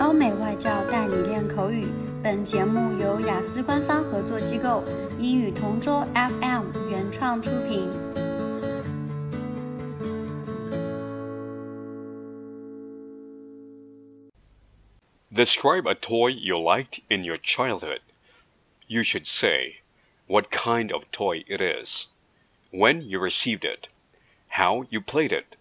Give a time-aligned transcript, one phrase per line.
[0.00, 1.86] 欧美外教带你练口语。
[2.24, 4.82] 本节目由雅思官方合作机构
[5.18, 7.88] 英语同桌 FM 原创出品。
[15.30, 18.00] Describe a toy you liked in your childhood.
[18.86, 19.80] You should say
[20.26, 22.06] what kind of toy it is,
[22.70, 23.88] when you received it,
[24.48, 25.56] how you played it,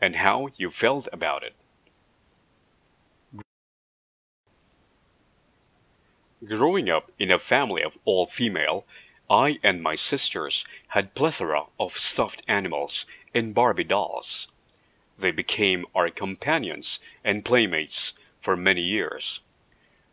[0.00, 1.54] and how you felt about it.
[6.45, 8.87] Growing up in a family of all female,
[9.29, 14.47] I and my sisters had plethora of stuffed animals and Barbie dolls.
[15.17, 19.41] They became our companions and playmates for many years.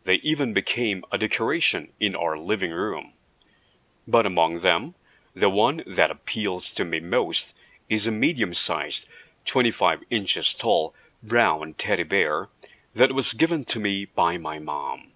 [0.03, 3.13] They even became a decoration in our living room.
[4.05, 4.95] But among them,
[5.33, 7.55] the one that appeals to me most
[7.87, 9.07] is a medium-sized,
[9.45, 12.49] 25 inches tall brown teddy bear
[12.93, 15.13] that was given to me by my mom.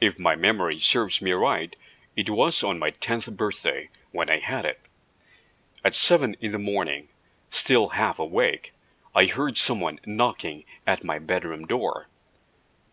[0.00, 1.76] If my memory serves me right,
[2.16, 4.80] it was on my tenth birthday when I had it.
[5.84, 7.10] At seven in the morning,
[7.48, 8.72] still half awake,
[9.14, 12.08] I heard someone knocking at my bedroom door.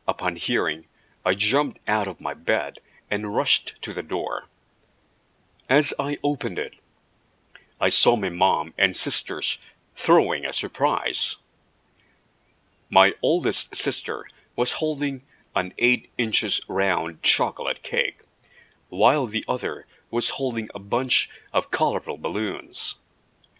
[0.08, 0.86] Upon hearing,
[1.26, 2.78] I jumped out of my bed
[3.10, 4.46] and rushed to the door.
[5.68, 6.76] As I opened it,
[7.80, 9.58] I saw my mom and sisters
[9.96, 11.38] throwing a surprise.
[12.92, 18.22] My oldest sister was holding an eight inches round chocolate cake,
[18.88, 22.96] while the other was holding a bunch of colorful balloons.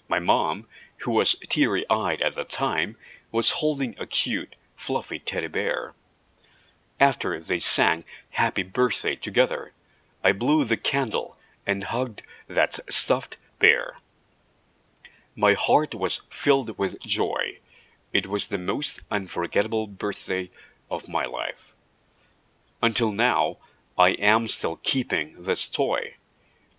[0.08, 0.68] My mom,
[1.00, 2.98] who was teary eyed at the time,
[3.32, 5.94] was holding a cute, fluffy teddy bear.
[7.00, 9.74] After they sang Happy Birthday together,
[10.24, 13.98] I blew the candle and hugged that stuffed bear.
[15.36, 17.60] My heart was filled with joy.
[18.14, 20.50] It was the most unforgettable birthday
[20.90, 21.71] of my life.
[22.84, 23.58] Until now,
[23.96, 26.16] I am still keeping this toy,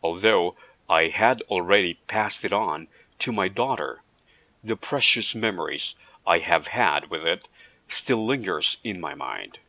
[0.03, 0.57] although
[0.89, 2.89] I had already passed it on
[3.21, 4.03] to my daughter.
[4.65, 5.95] The precious memories
[6.27, 7.47] I have had with it
[7.87, 9.61] still lingers in my mind.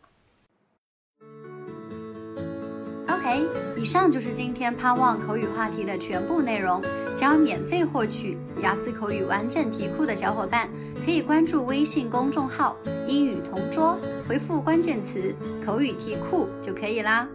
[3.23, 3.41] 哎
[3.78, 6.81] 以上就是今天盼望口语话题的全部内容。
[7.13, 10.67] 想要免费获取雅思口语完整题库的小伙伴，
[11.06, 12.75] 可以关注微信公众号
[13.07, 13.97] “英语同桌”，
[14.28, 17.28] 回复关键词“口语题库”就可以啦。